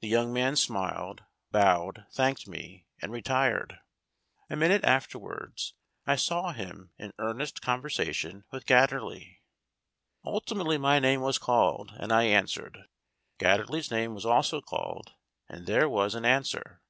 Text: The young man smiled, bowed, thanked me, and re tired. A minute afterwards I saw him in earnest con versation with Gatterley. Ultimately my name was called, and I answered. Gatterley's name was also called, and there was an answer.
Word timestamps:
The 0.00 0.08
young 0.08 0.32
man 0.32 0.56
smiled, 0.56 1.22
bowed, 1.52 2.06
thanked 2.10 2.48
me, 2.48 2.88
and 3.00 3.12
re 3.12 3.22
tired. 3.22 3.78
A 4.50 4.56
minute 4.56 4.82
afterwards 4.84 5.74
I 6.04 6.16
saw 6.16 6.50
him 6.50 6.90
in 6.98 7.12
earnest 7.20 7.62
con 7.62 7.80
versation 7.80 8.42
with 8.50 8.66
Gatterley. 8.66 9.38
Ultimately 10.24 10.78
my 10.78 10.98
name 10.98 11.20
was 11.20 11.38
called, 11.38 11.92
and 11.96 12.10
I 12.10 12.24
answered. 12.24 12.88
Gatterley's 13.38 13.92
name 13.92 14.14
was 14.14 14.26
also 14.26 14.60
called, 14.60 15.14
and 15.48 15.64
there 15.64 15.88
was 15.88 16.16
an 16.16 16.24
answer. 16.24 16.82